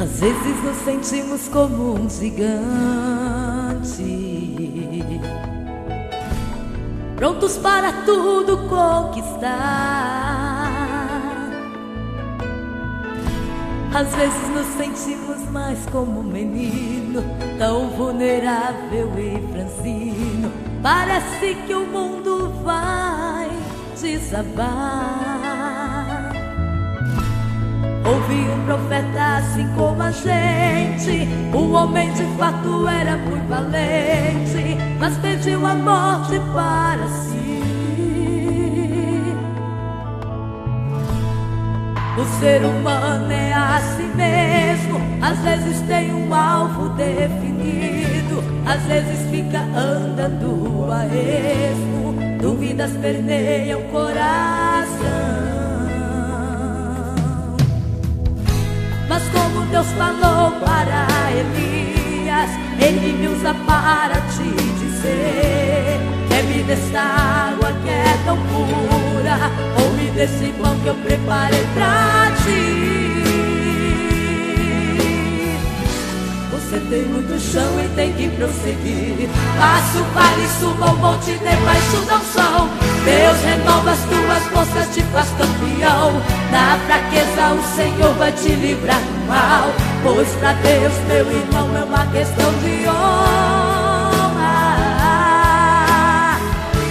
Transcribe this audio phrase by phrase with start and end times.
[0.00, 2.62] Às vezes nos sentimos como um gigante,
[7.16, 9.50] prontos para tudo conquistar.
[13.94, 17.22] Às vezes nos sentimos mais como um menino,
[17.58, 20.50] tão vulnerável e franzino.
[20.82, 23.50] Parece que o mundo vai
[24.00, 25.39] desabar.
[28.04, 31.28] Ouvi um profeta assim como a gente.
[31.52, 37.30] O homem de fato era muito valente, mas pediu a morte para si.
[42.16, 45.00] O ser humano é assim mesmo.
[45.22, 52.14] Às vezes tem um alvo definido, às vezes fica andando a esmo.
[52.40, 55.29] Dúvidas permeiam o coração.
[59.10, 62.48] Mas como Deus falou para Elias,
[62.80, 64.44] Ele me usa para te
[64.78, 69.50] dizer: Bebe desta água que é tão pura,
[69.82, 72.89] ouve desse pão que eu preparei pra ti.
[76.70, 79.28] Você tem muito chão e tem que prosseguir.
[79.58, 82.70] Passo, vale, suba o monte, debaixo não são.
[83.04, 86.22] Deus renova as tuas forças, te faz campeão.
[86.52, 89.68] Na fraqueza o Senhor vai te livrar do mal.
[90.04, 94.20] Pois pra Deus, meu irmão, é uma questão de honra.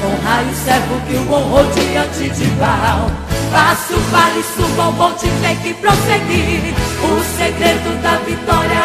[0.03, 3.09] Honra o servo que o honrou diante de Baal.
[3.53, 6.75] Passo, vale, suba o monte, tem que prosseguir.
[7.01, 8.78] O segredo da vitória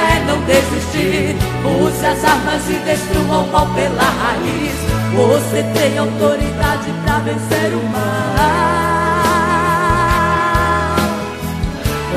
[0.47, 1.37] desistir.
[1.65, 4.75] Use as armas e destrua o mal pela raiz.
[5.15, 8.45] Você tem autoridade para vencer o mal.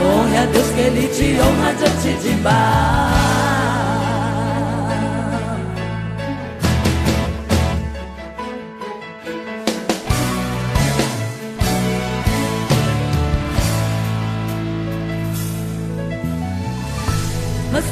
[0.03, 2.96] Honre a Deus que Ele te honra diante de Baal.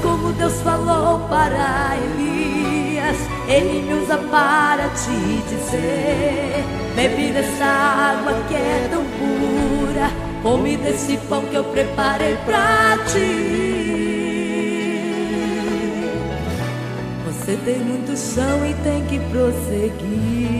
[0.01, 3.17] Como Deus falou para Elias,
[3.47, 6.63] Ele me usa para te dizer:
[6.95, 10.11] Bebe dessa água que é tão pura,
[10.41, 13.75] come desse pão que eu preparei pra ti.
[17.25, 20.55] Você tem muito chão e tem que prosseguir.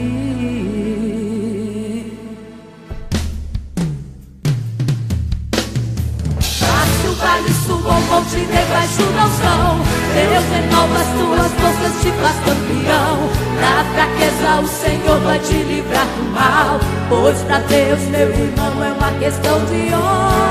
[7.85, 9.78] Vale, suba o monte, debaixo não são.
[10.13, 13.29] Deus renova as tuas forças, te faz campeão.
[13.62, 16.79] Na fraqueza o Senhor vai te livrar do mal.
[17.09, 20.45] Pois pra Deus, meu irmão, é uma questão de honra.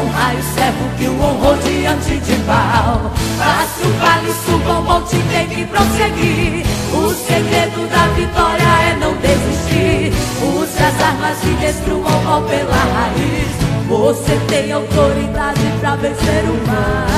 [0.00, 3.12] Honrai o servo que o honrou diante de Baal.
[3.38, 6.66] Faça o vale, suba o monte, tem que prosseguir.
[6.92, 10.12] O segredo da vitória é não desistir.
[10.40, 13.27] Use as armas e destrua o mal pela raiz.
[13.88, 17.08] Você tem autoridade para vencer o mal.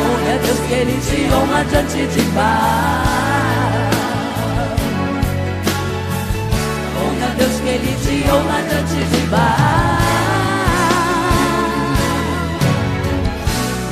[0.00, 2.48] Honra é Deus que Ele te honra diante de Baal.
[6.96, 9.98] Honra Deus que Ele te honra diante de Baal.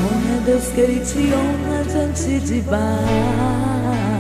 [0.06, 4.15] Honra Deus que Ele te honra diante de Baal.